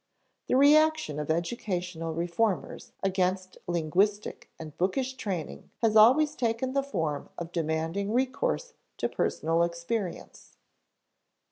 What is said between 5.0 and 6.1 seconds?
training has